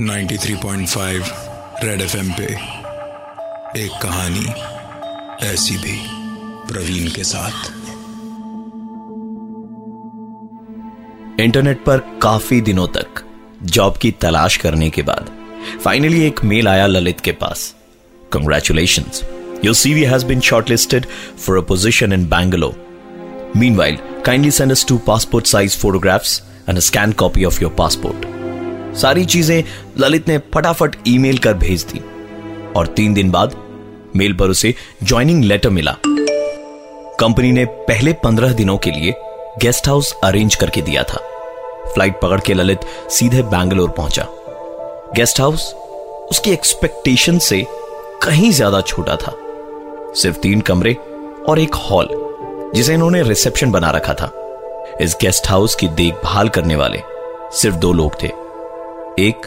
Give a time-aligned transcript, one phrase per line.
[0.00, 1.22] 93.5
[1.84, 2.44] red FM पे
[3.84, 4.46] एक कहानी
[5.46, 5.96] ऐसी भी
[6.72, 7.70] प्रवीण के साथ।
[11.40, 13.06] इंटरनेट पर काफ़ी दिनों तक
[13.62, 15.30] जॉब की तलाश करने के बाद
[15.84, 17.74] फाइनली एक मेल आया ललित के पास।
[18.32, 19.04] Congratulation
[19.64, 21.06] your CV has been shortlisted
[21.46, 27.12] for a position in Bangalore meanwhile kindly send us two passport size photographs and scan
[27.12, 28.32] copy of your passport
[28.96, 29.62] सारी चीज़ें
[29.98, 32.00] ललित ने फटाफट ईमेल कर भेज दी
[32.76, 33.56] और तीन दिन बाद
[34.16, 35.96] मेल पर उसे ज्वाइनिंग लेटर मिला।
[37.20, 39.14] कंपनी ने पहले पंद्रह दिनों के लिए
[39.62, 41.18] गेस्ट हाउस अरेंज करके दिया था।
[41.86, 44.26] फ़्लाइट पकड़ के ललित सीधे बैंगलोर पहुँचा।
[45.16, 45.72] गेस्ट हाउस
[46.30, 47.64] उसकी एक्सपेक्टेशन से
[48.22, 49.34] कहीं ज़्यादा छोटा था।
[50.14, 50.94] सिर्फ़ तीन कमरे
[51.48, 52.08] और एक हॉल
[52.74, 54.26] जिसे इन्होंने रिसेप्शन बना रखा था।
[55.00, 56.98] इस गेस्ट हाउस की देखभाल करने वाले
[57.52, 58.26] सिर्फ़ दो लोग थे।
[59.18, 59.46] एक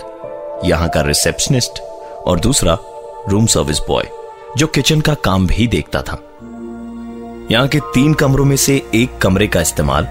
[0.65, 1.79] यहाँ का रिसेप्शनिस्ट
[2.27, 2.77] और दूसरा
[3.29, 4.03] रूम सर्विस बॉय,
[4.57, 6.19] जो किचन का काम भी देखता था।
[7.51, 10.07] यहाँ के तीन कमरों में से एक कमरे का इस्तेमाल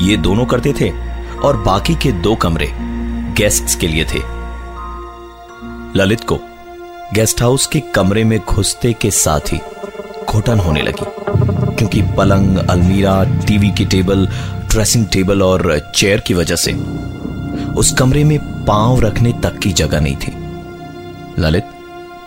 [0.00, 0.90] ये दोनों करते थे
[1.38, 2.68] और बाकी के दो कमरे
[3.36, 4.18] गेस्ट्स के लिए थे।
[5.98, 6.38] ललित को
[7.14, 9.60] गेस्ट हाउस के कमरे में घुसते के साथ ही
[10.26, 11.06] घुटन होने लगी,
[11.76, 14.28] क्योंकि पलंग, अलमीरा, टीवी की टेबल
[14.74, 16.72] ड्रेसिंग टेबल और चेयर की वजह से
[17.72, 20.32] उस कमरे में पाँव रखने तक की जगह नहीं थी।
[21.38, 21.64] ललित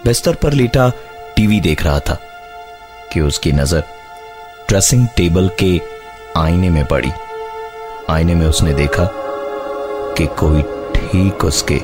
[0.06, 0.90] बिस्तर पर लेटा
[1.36, 2.18] टीवी देख रहा था
[3.14, 3.84] कि उसकी नज़र
[4.70, 5.80] ड्रेसिंग टेबल के
[6.38, 7.12] आईने में पड़ी।
[8.10, 9.10] आईने में उसने देखा
[10.18, 10.62] कि कोई
[10.96, 11.82] ठीक उसके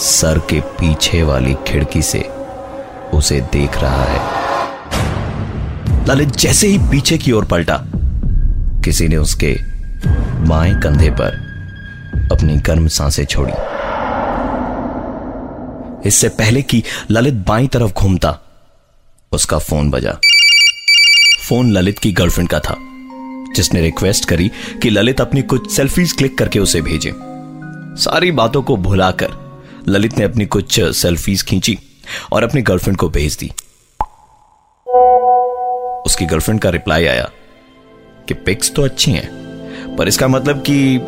[0.00, 2.28] सर के पीछे वाली खिड़की से
[3.14, 4.20] उसे देख रहा है।
[6.08, 7.82] ललित जैसे ही पीछे की ओर पलटा,
[8.84, 9.58] किसी ने उसके
[10.42, 11.34] बाएँ कंधे पर
[12.32, 13.52] अपनी गर्म साँसें छोड़ी।
[16.08, 18.38] इससे पहले कि ललित बाई तरफ़ घूमता,
[19.32, 20.18] उसका फ़ोन बजा।
[21.48, 22.76] फ़ोन ललित की गर्लफ्रेंड का था,
[23.54, 24.50] जिसने रिक्वेस्ट करी
[24.82, 27.12] कि ललित अपनी कुछ सेल्फीज क्लिक करके उसे भेजे।
[28.02, 29.28] सारी बातों को भुलाकर
[29.88, 31.78] ललित ने अपनी कुछ सेल्फीज खींची
[32.32, 33.52] और अपनी गर्लफ्रेंड को भेज दी।
[36.06, 37.30] उसकी गर्लफ्रेंड का रिप्लाई आया
[38.28, 39.51] कि पिक्स तो अच्छी हैं
[39.98, 41.00] पर इसका मतलब कि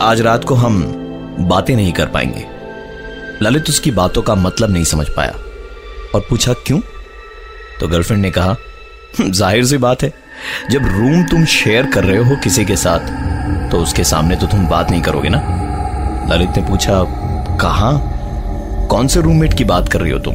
[0.00, 0.82] आज रात को हम
[1.40, 2.46] बातें नहीं कर पाएँगे।
[3.42, 5.32] ललित उसकी बातों का मतलब नहीं समझ पाया
[6.14, 6.80] और पूछा क्यों?
[7.80, 8.50] तो गर्लफ्रेंड ने कहा
[9.18, 10.12] हम्म, ज़ाहिर सी बात है
[10.70, 14.66] जब रूम तुम शेयर कर रहे हो किसी के साथ तो उसके सामने तो तुम
[14.66, 15.38] बात नहीं करोगे ना?
[16.30, 17.02] ललित ने पूछा
[17.56, 17.92] कहा?
[18.90, 20.34] कौन से रूममेट की बात कर रही हो तुम?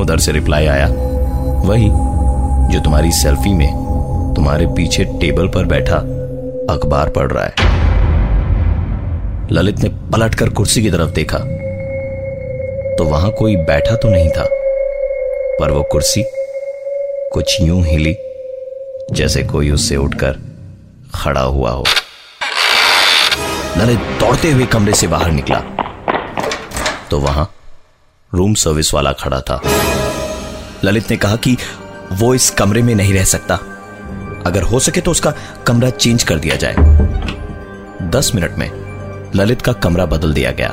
[0.00, 0.88] उधर से रिप्लाई आया
[1.66, 1.88] वही
[2.72, 3.68] जो तुम्हारी सेल्फी में
[4.36, 5.98] तुम्हारे पीछे टेबल पर बैठा
[6.70, 7.54] अखबार पढ़ रहा है।
[9.52, 11.38] ललित ने पलटकर कुर्सी की तरफ़ देखा।
[12.96, 14.44] तो वहाँ कोई बैठा तो नहीं था,
[15.60, 16.24] पर वो कुर्सी
[17.32, 18.16] कुछ यूँ हिली
[19.12, 20.38] जैसे कोई उससे उठकर
[21.14, 21.84] खड़ा हुआ हो।
[23.78, 25.62] ललित दौड़ते हुए कमरे से बाहर निकला।
[27.10, 27.50] तो वहाँ
[28.34, 29.60] रूम सर्विस वाला खड़ा था।
[30.84, 31.56] ललित ने कहा कि
[32.12, 33.58] वो इस कमरे में नहीं रह सकता।
[34.46, 35.32] अगर हो सके तो उसका
[35.66, 36.74] कमरा चेंज कर दिया जाए।
[38.10, 38.70] दस मिनट में
[39.36, 40.68] ललित का कमरा बदल दिया गया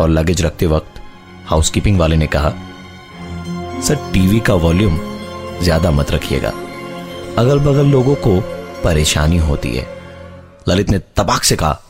[0.00, 1.00] और लगेज रखते वक्त
[1.46, 2.50] हाउसकीपिंग वाले ने कहा,
[3.82, 4.98] सर टीवी का वॉल्यूम
[5.62, 6.52] ज़्यादा मत रखिएगा।
[7.38, 8.38] अगल बगल लोगों को
[8.84, 9.86] परेशानी होती है।
[10.68, 11.80] ललित ने तबाक से कहा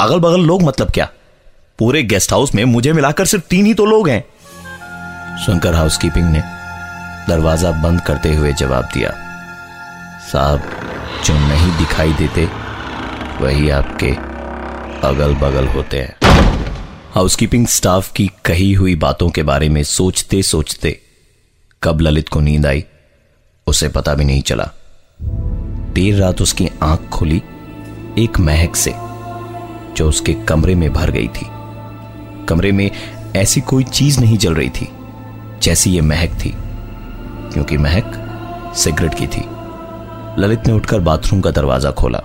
[0.00, 1.08] अगल बगल लोग मतलब क्या?
[1.78, 4.24] पूरे गेस्ट हाउस में मुझे मिलाकर सिर्फ़ तीन ही तो लोग हैं।
[5.46, 6.42] सुनकर हाउसकीपिंग ने
[7.28, 9.10] दरवाज़ा बंद करते हुए जवाब दिया
[10.32, 10.62] साहब,
[11.24, 12.44] जो नहीं दिखाई देते,
[13.40, 14.10] वही आपके
[15.06, 16.16] अगल बगल होते हैं।
[17.14, 21.00] हाउसकीपिंग स्टाफ की कही हुई बातों के बारे में सोचते सोचते
[21.82, 22.84] कब ललित को नींद आई,
[23.66, 24.70] उसे पता भी नहीं चला।
[25.92, 27.42] देर रात उसकी आँख खुली
[28.18, 28.94] एक महक से,
[29.96, 31.46] जो उसके कमरे में भर गई थी।
[32.48, 32.90] कमरे में
[33.36, 34.88] ऐसी कोई चीज़ नहीं जल रही थी,
[35.62, 36.54] जैसी ये महक थी,
[37.52, 38.22] क्योंकि महक
[38.76, 39.44] सिगरेट की थी।
[40.38, 42.18] ललित ने उठकर बाथरूम का दरवाज़ा खोला।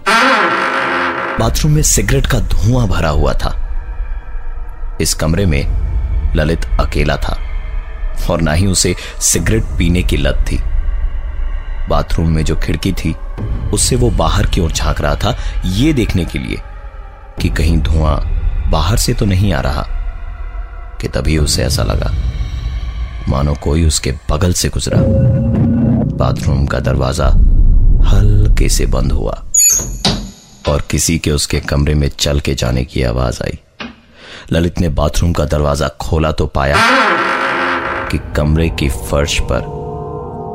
[1.39, 3.53] बाथरूम में सिगरेट का धुआँ भरा हुआ था।
[5.01, 7.37] इस कमरे में ललित अकेला था
[8.29, 10.59] और ना ही उसे सिगरेट पीने की लत थी।
[11.89, 13.15] बाथरूम में जो खिड़की थी,
[13.73, 15.35] उससे वो बाहर की ओर झाँक रहा था
[15.65, 16.57] यह देखने के लिए
[17.41, 18.15] कि कहीं धुआँ
[18.71, 19.85] बाहर से तो नहीं आ रहा,
[21.01, 22.11] कि तभी उसे ऐसा लगा।
[23.29, 25.01] मानो कोई उसके बगल से गुजरा।
[26.17, 27.29] बाथरूम का दरवाज़ा
[28.11, 29.33] हल्के से बंद हुआ
[30.69, 33.59] और किसी के उसके कमरे में चल के जाने की आवाज़ आई।
[34.51, 36.77] ललित ने बाथरूम का दरवाज़ा खोला तो पाया
[38.09, 39.61] कि कमरे की फर्श पर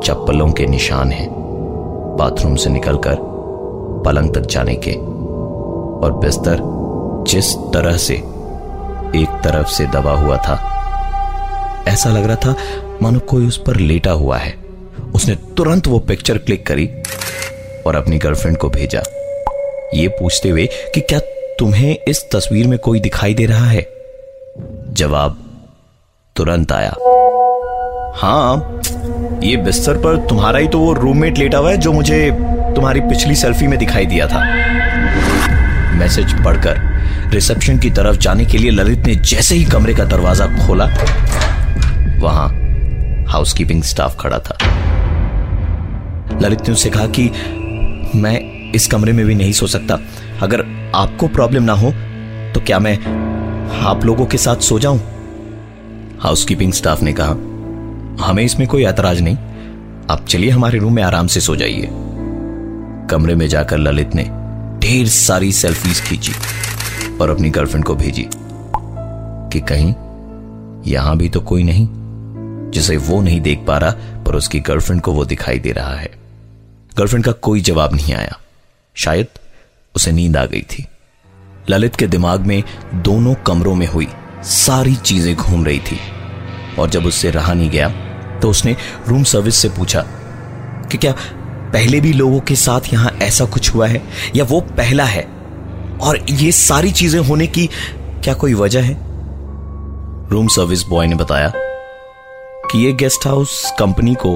[0.05, 1.27] चप्पलों के निशान हैं।
[2.19, 3.17] बाथरूम से निकलकर
[4.05, 6.59] पलंग तक जाने के और बिस्तर
[7.27, 10.55] जिस तरह से एक तरफ़ से दबा हुआ था,
[11.87, 12.55] ऐसा लग रहा था
[13.01, 14.55] मानो कोई उस पर लेटा हुआ है।
[15.15, 16.89] उसने तुरंत वो पिक्चर क्लिक करी
[17.87, 19.01] और अपनी गर्लफ्रेंड को भेजा।
[19.93, 21.19] ये पूछते हुए कि क्या
[21.59, 23.85] तुम्हें इस तस्वीर में कोई दिखाई दे रहा है?
[24.91, 25.37] जवाब,
[26.35, 26.93] तुरंत आया।
[28.15, 28.81] हाँ
[29.43, 32.29] ये बिस्तर पर तुम्हारा ही तो वो रूममेट लेटा हुआ है जो मुझे
[32.75, 34.39] तुम्हारी पिछली सेल्फी में दिखाई दिया था।
[35.97, 36.79] मैसेज पढ़कर
[37.33, 40.85] रिसेप्शन की तरफ़ जाने के लिए ललित ने जैसे ही कमरे का दरवाज़ा खोला,
[42.19, 42.47] वहाँ
[43.29, 44.57] हाउसकीपिंग स्टाफ खड़ा था।
[46.41, 47.29] ललित ने उसे कहा कि
[48.15, 49.99] मैं इस कमरे में भी नहीं सो सकता।
[50.41, 50.63] अगर
[50.95, 51.91] आपको प्रॉब्लम ना हो
[52.53, 52.97] तो क्या मैं
[53.85, 54.99] आप लोगों के साथ सो जाऊँ?
[56.21, 57.31] हाउसकीपिंग स्टाफ ने कहा,
[58.21, 59.37] हमें इसमें कोई ऐतराज नहीं।
[60.11, 61.89] आप चलिए हमारे रूम में आराम से सो जाइए।
[63.11, 64.23] कमरे में जाकर ललित ने
[64.79, 66.33] ढेर सारी सेल्फीज खींची
[67.21, 68.27] और अपनी गर्लफ्रेंड को भेजी
[69.51, 69.93] कि कहीं
[70.91, 71.87] यहाँ भी तो कोई नहीं,
[72.71, 73.91] जिसे वो नहीं देख पा रहा,
[74.25, 76.09] पर उसकी गर्लफ्रेंड को वो दिखाई दे रहा है।
[76.97, 78.37] गर्लफ्रेंड का कोई जवाब नहीं आया।
[78.95, 79.27] शायद
[79.95, 80.85] उसे नींद आ गई थी।
[81.69, 82.63] ललित के दिमाग में
[82.95, 84.07] दोनों कमरों में हुई
[84.43, 85.99] सारी चीज़ें घूम रही थी।
[86.79, 87.89] और जब उससे रहा नहीं गया
[88.39, 88.75] तो उसने
[89.07, 90.01] रूम सर्विस से पूछा
[90.91, 91.11] कि क्या
[91.73, 94.01] पहले भी लोगों के साथ यहाँ ऐसा कुछ हुआ है?
[94.35, 95.23] या वो पहला है?
[96.01, 97.67] और ये सारी चीज़ें होने की
[98.23, 98.93] क्या कोई वजह है?
[100.29, 101.51] रूम सर्विस बॉय ने बताया
[102.71, 104.35] कि ये गेस्ट हाउस कंपनी को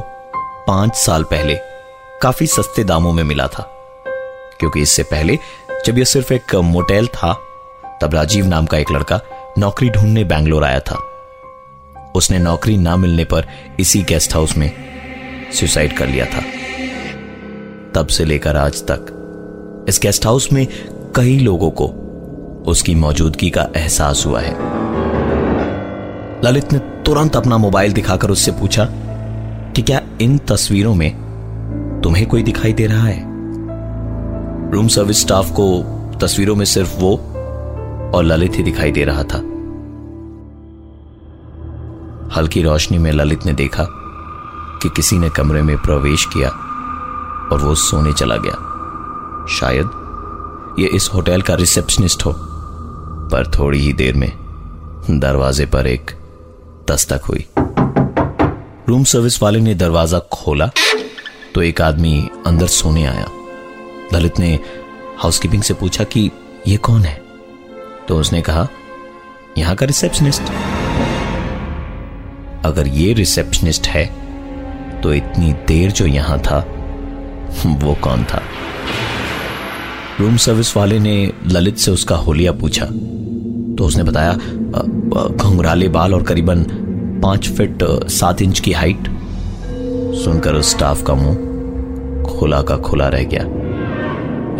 [0.68, 1.60] पाँच साल पहले
[2.22, 3.64] काफ़ी सस्ते दामों में मिला था।
[4.60, 5.40] क्योंकि इससे पहले,
[5.86, 7.40] जब यह सिर्फ़ एक मोटेल था,
[8.02, 9.22] तब राजीव नाम का एक लड़का
[9.58, 11.00] नौकरी ढूँढने बैंगलोर आया था।
[12.16, 13.48] उसने नौकरी ना मिलने पर
[13.80, 14.72] इसी गेस्ट हाउस में
[15.54, 16.42] सुसाइड कर लिया था।
[17.96, 19.06] तब से लेकर आज तक,
[19.90, 20.68] इस गेस्ट हाउस में
[21.16, 21.88] कई लोगों को
[22.68, 24.54] उसकी मौजूदगी का एहसास हुआ है।
[26.46, 28.88] ललित ने तुरंत अपना मोबाइल दिखाकर उससे पूछा
[29.76, 31.21] कि क्या इन तस्वीरों में
[32.04, 33.20] तुम्हें कोई दिखाई दे रहा है?
[34.72, 35.84] रूम सर्विस स्टाफ को
[36.22, 37.18] तस्वीरों में सिर्फ़ वो
[38.16, 39.38] और ललित ही दिखाई दे रहा था।
[42.36, 43.86] हल्की रोशनी में ललित ने देखा
[44.82, 46.50] कि किसी ने कमरे में प्रवेश किया
[47.52, 48.54] और वो सोने चला गया।
[49.50, 49.90] शायद
[50.80, 52.36] ये इस होटल का रिसेप्शनिस्ट हो,
[53.32, 54.32] पर थोड़ी ही देर में
[55.10, 56.12] दरवाजे पर एक
[56.92, 57.48] दस्तक हुई।
[58.90, 60.70] रूम सर्विस वाले ने दरवाज़ा खोला
[61.56, 63.26] तो एक आदमी अंदर सोने आया।
[64.14, 64.60] ललित ने
[65.18, 66.30] हाउसकीपिंग से पूछा कि
[66.68, 67.22] यह कौन है?
[68.08, 68.68] तो उसने कहा,
[69.58, 70.52] यहाँ का रिसेप्शनिस्ट
[72.66, 74.06] अगर ये रिसेप्शनिस्ट है
[75.02, 76.60] तो इतनी देर जो यहाँ था,
[77.66, 78.42] वो कौन था?
[80.20, 86.24] रूम सर्विस वाले ने ललित से उसका होलिया पूछा। तो उसने बताया घुंघराले बाल और
[86.24, 86.64] करीबन
[87.24, 89.08] पाँच फिट सात इंच की हाइट
[90.14, 91.36] सुनकर उस स्टाफ का मुँह
[92.30, 93.44] खुला का खुला रह गया।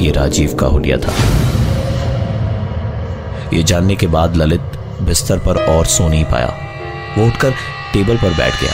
[0.04, 1.14] ये राजीव का हुलिया था।
[3.54, 4.62] ये जानने के बाद ललित
[5.02, 6.54] बिस्तर पर और सो नहीं पाया।
[7.18, 7.52] वो उठकर
[7.94, 8.72] टेबल पर बैठ गया।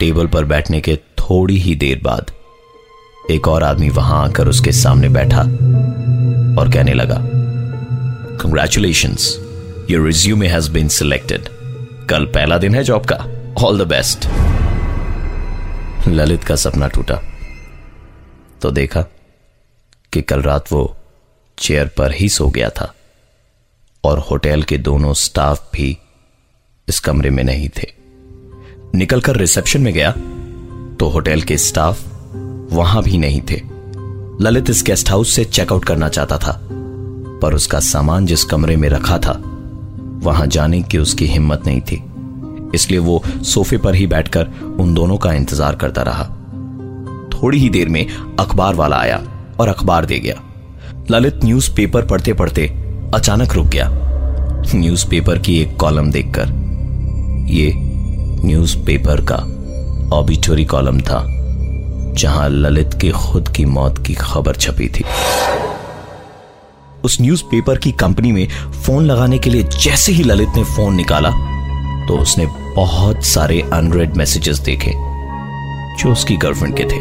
[0.00, 2.30] टेबल पर बैठने के थोड़ी ही देर बाद
[3.30, 5.40] एक और आदमी वहाँ आकर उसके सामने बैठा
[6.60, 7.18] और कहने लगा
[8.42, 9.16] congratulation
[9.90, 11.48] your resume has been selected
[12.08, 13.24] कल पहला दिन है जॉब का।
[13.64, 14.28] ऑल द बेस्ट
[16.08, 17.20] ललित का सपना टूटा।
[18.62, 19.02] तो देखा
[20.12, 20.96] कि कल रात वो
[21.58, 22.92] चेयर पर ही सो गया था
[24.04, 25.96] और होटल के दोनों स्टाफ भी
[26.88, 27.90] इस कमरे में नहीं थे।
[28.94, 30.10] निकलकर रिसेप्शन में गया
[31.00, 32.04] तो होटल के स्टाफ
[32.72, 33.60] वहाँ भी नहीं थे।
[34.40, 36.58] ललित इस गेस्ट हाउस से चेकआउट करना चाहता था,
[37.42, 39.32] पर उसका सामान जिस कमरे में रखा था,
[40.22, 42.02] वहाँ जाने की उसकी हिम्मत नहीं थी।
[42.74, 44.46] इसलिए वो सोफे पर ही बैठकर
[44.80, 46.24] उन दोनों का इंतज़ार करता रहा।
[47.32, 48.06] थोड़ी ही देर में
[48.40, 49.22] अखबार वाला आया
[49.60, 50.34] और अखबार दे गया।
[51.10, 52.66] ललित न्यूज़पेपर पढ़ते पढ़ते
[53.14, 53.88] अचानक रुक गया।
[54.74, 56.60] न्यूज़पेपर की एक कॉलम देखकर।
[57.48, 57.72] ये
[58.44, 59.36] न्यूज़पेपर का
[60.16, 61.24] ऑबिटोरी कॉलम था,
[62.14, 65.04] जहाँ ललित के खुद की मौत की खबर छपी थी।
[67.04, 68.46] उस न्यूज़पेपर की कंपनी में
[68.84, 71.30] फ़ोन लगाने के लिए जैसे ही ललित ने फ़ोन निकाला
[72.08, 74.92] तो उसने बहुत सारे अनरेड मैसेजेस देखे,
[75.98, 77.00] जो उसकी गर्लफ्रेंड के थे।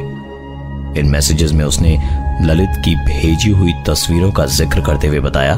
[1.00, 1.98] इन मैसेजेस में उसने
[2.43, 5.55] ललित की भेजी हुई तस्वीरों का ज़िक्र करते हुए बताया,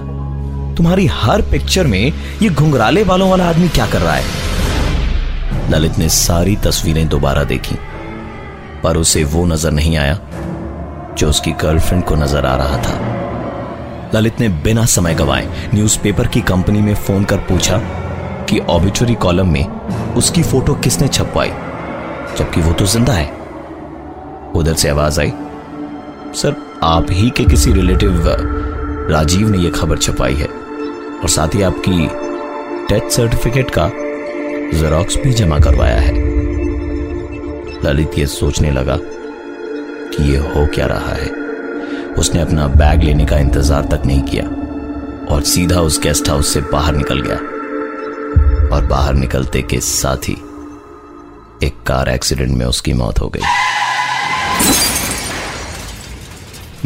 [0.78, 2.02] तुम्हारी हर पिक्चर में
[2.42, 5.72] ये घुंघराले बालों वाला आदमी क्या कर रहा है?
[5.72, 7.76] ललित ने सारी तस्वीरें दोबारा देखी,
[8.84, 10.20] पर उसे वो नज़र नहीं आया,
[11.18, 16.42] जो उसकी गर्लफ्रेंड को नज़र आ रहा था। ललित ने बिना समय गवाए न्यूज़पेपर की
[16.44, 17.78] कंपनी में फ़ोन कर पूछा
[18.50, 21.50] कि ऑबिचुरी कॉलम में उसकी फ़ोटो किसने छपवाई?
[22.38, 23.32] जबकि वो तो ज़िंदा है।
[24.56, 25.34] उधर से आवाज़ आई,
[26.36, 28.24] सर, आप ही के किसी रिलेटिव
[29.10, 32.08] राजीव ने यह खबर छपाई है। और साथ ही आपकी
[32.90, 33.88] डेथ सर्टिफिकेट का
[34.74, 36.14] जेरोक्स भी जमा करवाया है।
[37.86, 41.30] ललित ये सोचने लगा कि ये हो क्या रहा है।
[42.14, 44.44] उसने अपना बैग लेने का इंतज़ार तक नहीं किया
[45.36, 47.38] और सीधा उस गेस्ट हाउस से बाहर निकल गया।
[48.74, 50.34] और बाहर निकलते के साथ ही
[51.63, 53.42] एक कार एक्सीडेंट में उसकी मौत हो गई।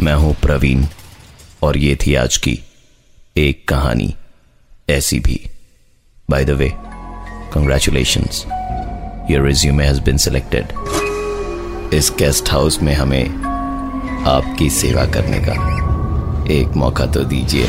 [0.00, 0.84] मैं हूँ प्रवीण
[1.62, 2.58] और ये थी आज की
[3.36, 4.14] एक कहानी,
[4.90, 5.40] ऐसी भी।
[6.30, 6.72] By the way
[7.54, 8.28] congratulation
[9.30, 13.24] your resume has been selected इस गेस्ट हाउस में हमें
[14.26, 15.52] आपकी सेवा करने का
[16.52, 17.68] एक मौका तो दीजिए।